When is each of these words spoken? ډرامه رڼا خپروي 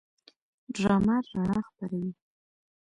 ډرامه 0.75 1.15
رڼا 1.33 1.59
خپروي 1.67 2.11